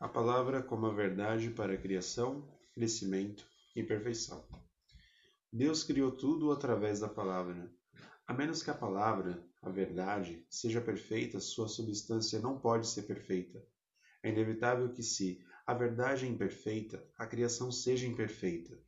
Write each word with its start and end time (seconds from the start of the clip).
A 0.00 0.06
palavra 0.08 0.62
como 0.62 0.86
a 0.86 0.94
verdade 0.94 1.50
para 1.50 1.74
a 1.74 1.76
criação, 1.76 2.48
crescimento 2.72 3.44
e 3.74 3.82
perfeição. 3.82 4.46
Deus 5.52 5.82
criou 5.82 6.12
tudo 6.12 6.52
através 6.52 7.00
da 7.00 7.08
palavra. 7.08 7.68
A 8.24 8.32
menos 8.32 8.62
que 8.62 8.70
a 8.70 8.74
palavra, 8.74 9.44
a 9.60 9.68
verdade, 9.68 10.46
seja 10.48 10.80
perfeita, 10.80 11.40
sua 11.40 11.66
substância 11.66 12.38
não 12.38 12.60
pode 12.60 12.86
ser 12.86 13.02
perfeita. 13.02 13.60
É 14.22 14.28
inevitável 14.28 14.88
que, 14.92 15.02
se 15.02 15.44
a 15.66 15.74
verdade 15.74 16.26
é 16.26 16.28
imperfeita, 16.28 17.04
a 17.18 17.26
criação 17.26 17.72
seja 17.72 18.06
imperfeita. 18.06 18.78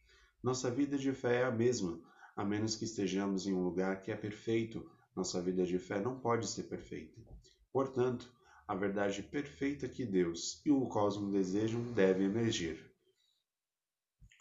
Nossa 0.40 0.70
vida 0.70 0.96
de 0.96 1.12
fé 1.12 1.40
é 1.40 1.44
a 1.44 1.50
mesma, 1.50 2.00
a 2.36 2.44
menos 2.44 2.76
que 2.76 2.84
estejamos 2.84 3.48
em 3.48 3.52
um 3.52 3.64
lugar 3.64 4.00
que 4.00 4.12
é 4.12 4.16
perfeito, 4.16 4.88
nossa 5.16 5.42
vida 5.42 5.66
de 5.66 5.76
fé 5.76 6.00
não 6.00 6.20
pode 6.20 6.46
ser 6.46 6.64
perfeita. 6.64 7.20
Portanto, 7.72 8.32
a 8.70 8.74
verdade 8.76 9.20
perfeita 9.20 9.88
que 9.88 10.06
Deus 10.06 10.62
e 10.64 10.70
o 10.70 10.86
cosmos 10.86 11.32
desejam 11.32 11.82
deve 11.92 12.22
emergir. 12.22 12.78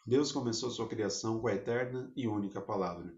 Deus 0.05 0.31
começou 0.31 0.69
sua 0.69 0.87
criação 0.87 1.39
com 1.39 1.47
a 1.47 1.55
eterna 1.55 2.13
e 2.15 2.27
única 2.27 2.61
palavra. 2.61 3.11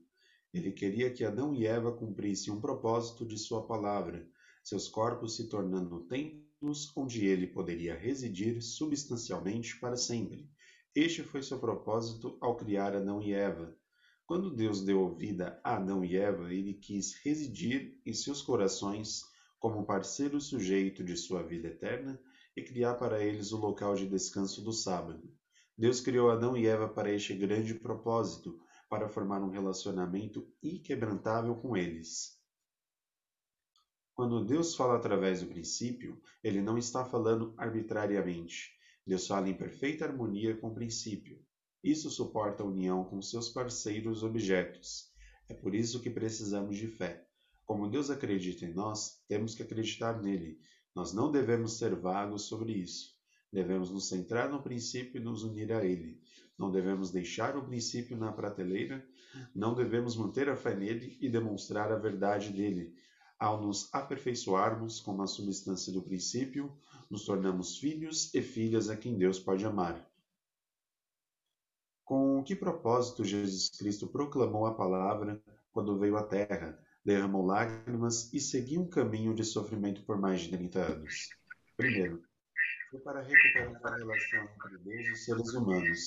Ele 0.53 0.71
queria 0.71 1.11
que 1.11 1.25
Adão 1.25 1.53
e 1.53 1.67
Eva 1.67 1.91
cumprissem 1.91 2.53
um 2.53 2.61
propósito 2.61 3.25
de 3.25 3.37
sua 3.37 3.67
palavra, 3.67 4.25
seus 4.63 4.87
corpos 4.87 5.35
se 5.35 5.49
tornando 5.49 6.07
templos 6.07 6.89
onde 6.95 7.25
ele 7.25 7.45
poderia 7.45 7.93
residir 7.93 8.61
substancialmente 8.61 9.77
para 9.81 9.97
sempre. 9.97 10.49
Este 10.95 11.23
foi 11.23 11.43
seu 11.43 11.59
propósito 11.59 12.37
ao 12.39 12.55
criar 12.55 12.95
Adão 12.95 13.21
e 13.21 13.33
Eva. 13.33 13.77
Quando 14.25 14.55
Deus 14.55 14.81
deu 14.81 15.13
vida 15.13 15.59
a 15.61 15.75
Adão 15.75 16.05
e 16.05 16.15
Eva, 16.15 16.53
ele 16.53 16.73
quis 16.73 17.15
residir 17.15 17.99
em 18.05 18.13
seus 18.13 18.41
corações 18.41 19.29
como 19.61 19.85
parceiro 19.85 20.41
sujeito 20.41 21.03
de 21.03 21.15
sua 21.15 21.43
vida 21.43 21.67
eterna 21.67 22.19
e 22.57 22.63
criar 22.63 22.95
para 22.95 23.23
eles 23.23 23.51
o 23.51 23.57
local 23.57 23.93
de 23.95 24.09
descanso 24.09 24.63
do 24.63 24.73
sábado. 24.73 25.31
Deus 25.77 26.01
criou 26.01 26.31
Adão 26.31 26.57
e 26.57 26.65
Eva 26.65 26.89
para 26.89 27.11
este 27.11 27.35
grande 27.35 27.75
propósito, 27.75 28.59
para 28.89 29.07
formar 29.07 29.43
um 29.43 29.51
relacionamento 29.51 30.51
inquebrantável 30.63 31.55
com 31.55 31.77
eles. 31.77 32.39
Quando 34.15 34.43
Deus 34.43 34.75
fala 34.75 34.97
através 34.97 35.41
do 35.41 35.47
princípio, 35.47 36.19
ele 36.43 36.59
não 36.59 36.75
está 36.75 37.05
falando 37.05 37.53
arbitrariamente. 37.55 38.71
Deus 39.05 39.27
fala 39.27 39.47
em 39.47 39.53
perfeita 39.53 40.05
harmonia 40.05 40.57
com 40.57 40.69
o 40.69 40.73
princípio. 40.73 41.39
Isso 41.83 42.09
suporta 42.09 42.63
a 42.63 42.65
união 42.65 43.03
com 43.05 43.21
seus 43.21 43.47
parceiros 43.47 44.23
objetos. 44.23 45.11
É 45.47 45.53
por 45.53 45.75
isso 45.75 46.01
que 46.01 46.09
precisamos 46.09 46.77
de 46.77 46.87
fé. 46.87 47.27
Como 47.65 47.89
Deus 47.89 48.09
acredita 48.09 48.65
em 48.65 48.73
nós, 48.73 49.23
temos 49.27 49.55
que 49.55 49.63
acreditar 49.63 50.21
nele. 50.21 50.59
Nós 50.95 51.13
não 51.13 51.31
devemos 51.31 51.77
ser 51.77 51.95
vagos 51.95 52.43
sobre 52.43 52.73
isso. 52.73 53.15
Devemos 53.51 53.89
nos 53.89 54.07
centrar 54.07 54.49
no 54.49 54.61
princípio 54.61 55.19
e 55.19 55.23
nos 55.23 55.43
unir 55.43 55.71
a 55.73 55.83
ele. 55.85 56.21
Não 56.57 56.71
devemos 56.71 57.11
deixar 57.11 57.57
o 57.57 57.65
princípio 57.65 58.15
na 58.15 58.31
prateleira, 58.31 59.05
não 59.53 59.73
devemos 59.73 60.15
manter 60.15 60.47
a 60.47 60.55
fé 60.55 60.75
nele 60.75 61.17
e 61.19 61.29
demonstrar 61.29 61.91
a 61.91 61.97
verdade 61.97 62.51
dele. 62.51 62.93
Ao 63.39 63.59
nos 63.59 63.91
aperfeiçoarmos 63.93 64.99
como 64.99 65.23
a 65.23 65.27
substância 65.27 65.91
do 65.91 66.01
princípio, 66.01 66.71
nos 67.09 67.25
tornamos 67.25 67.77
filhos 67.77 68.33
e 68.33 68.41
filhas 68.41 68.89
a 68.89 68.95
quem 68.95 69.17
Deus 69.17 69.39
pode 69.39 69.65
amar. 69.65 70.07
Com 72.05 72.43
que 72.43 72.55
propósito 72.55 73.23
Jesus 73.23 73.69
Cristo 73.69 74.07
proclamou 74.07 74.65
a 74.65 74.75
palavra 74.75 75.41
quando 75.71 75.97
veio 75.97 76.17
à 76.17 76.23
Terra, 76.23 76.77
derramou 77.03 77.45
lágrimas 77.45 78.31
e 78.33 78.39
seguiu 78.39 78.81
um 78.81 78.89
caminho 78.89 79.33
de 79.33 79.43
sofrimento 79.43 80.03
por 80.03 80.19
mais 80.19 80.41
de 80.41 80.49
30 80.49 80.79
anos? 80.79 81.29
Primeiro, 81.75 82.21
foi 82.89 82.99
para 82.99 83.21
recuperar 83.21 83.93
a 83.93 83.97
relação 83.97 84.43
entre 84.43 84.77
Deus 84.83 85.07
e 85.07 85.11
os 85.11 85.25
seres 85.25 85.53
humanos. 85.53 85.99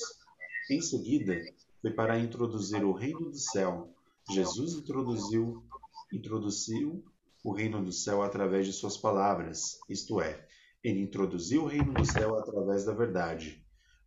Em 0.71 0.81
seguida, 0.81 1.35
foi 1.83 1.91
para 1.91 2.19
introduzir 2.19 2.85
o 2.85 2.93
reino 2.93 3.31
do 3.31 3.39
céu. 3.39 3.93
Jesus 4.31 4.75
introduziu, 4.75 5.65
introduziu 6.13 7.05
o 7.45 7.53
reino 7.53 7.85
do 7.85 7.93
céu 7.93 8.23
através 8.23 8.67
de 8.67 8.73
suas 8.73 8.97
palavras, 8.97 9.79
isto 9.89 10.21
é, 10.21 10.47
ele 10.83 11.01
introduziu 11.01 11.65
o 11.65 11.67
reino 11.67 11.93
do 11.93 12.05
céu 12.05 12.39
através 12.39 12.85
da 12.85 12.95
verdade. 12.95 13.63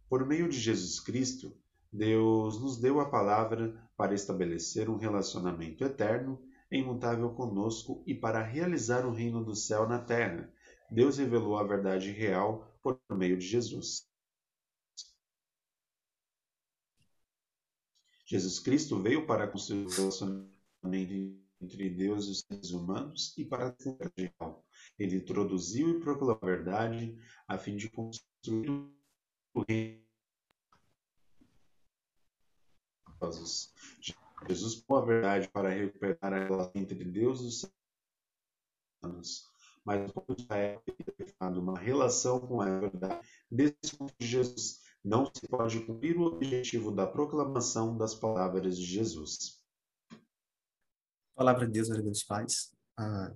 Por 0.09 0.25
meio 0.25 0.49
de 0.49 0.59
Jesus 0.59 0.99
Cristo, 0.99 1.55
Deus 1.91 2.59
nos 2.59 2.77
deu 2.77 2.99
a 2.99 3.09
palavra 3.09 3.75
para 3.95 4.13
estabelecer 4.13 4.89
um 4.89 4.97
relacionamento 4.97 5.83
eterno 5.83 6.41
imutável 6.71 7.33
conosco 7.33 8.03
e 8.05 8.13
para 8.13 8.43
realizar 8.43 9.05
o 9.05 9.13
reino 9.13 9.43
do 9.43 9.55
céu 9.55 9.87
na 9.87 9.99
terra, 9.99 10.51
Deus 10.89 11.17
revelou 11.17 11.57
a 11.57 11.63
verdade 11.63 12.11
real 12.11 12.77
por 12.81 12.99
meio 13.11 13.37
de 13.37 13.45
Jesus. 13.45 14.07
Jesus 18.25 18.59
Cristo 18.59 19.01
veio 19.01 19.25
para 19.25 19.47
construir 19.47 19.85
o 19.85 19.89
relacionamento 19.89 20.51
entre 21.61 21.89
Deus 21.89 22.25
e 22.25 22.31
os 22.31 22.39
seres 22.41 22.71
humanos 22.71 23.33
e 23.37 23.45
para 23.45 23.69
a 23.69 23.75
real. 24.15 24.65
Ele 24.99 25.15
introduziu 25.15 25.89
e 25.89 25.99
proclamou 25.99 26.37
a 26.41 26.45
verdade 26.45 27.17
a 27.47 27.57
fim 27.57 27.75
de 27.75 27.89
construir 27.89 28.69
o 29.53 29.63
reino. 29.67 30.05
Pôs 34.45 35.03
a 35.03 35.05
verdade 35.05 35.49
para 35.49 35.69
recuperar 35.69 36.33
a 36.33 36.43
relação 36.43 36.71
entre 36.75 37.03
Deus 37.03 37.41
e 37.41 37.45
os 37.45 37.71
humanos 39.03 39.57
mas 39.87 40.11
o 40.13 40.33
Israel 40.37 40.83
é 41.39 41.45
uma 41.45 41.79
relação 41.79 42.41
com 42.41 42.59
a 42.59 42.65
verdade. 42.77 43.25
Desse 43.49 43.95
ponto 43.97 44.13
de 44.19 44.27
Jesus, 44.27 44.81
não 45.01 45.31
se 45.33 45.47
pode 45.47 45.79
cumprir 45.85 46.17
o 46.17 46.23
objetivo 46.23 46.91
da 46.91 47.07
proclamação 47.07 47.97
das 47.97 48.13
palavras 48.13 48.77
de 48.77 48.83
Jesus. 48.83 49.63
Palavra 51.33 51.65
de 51.65 51.71
Deus, 51.71 51.89
a 51.89 51.93
Deus, 51.93 52.21
paz. 52.21 52.75
Ah, 52.97 53.31